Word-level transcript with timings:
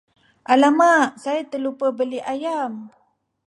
Alamak, 0.53 1.05
saya 1.23 1.43
terlupa 1.51 1.87
beli 1.97 2.17
ayam! 2.33 2.73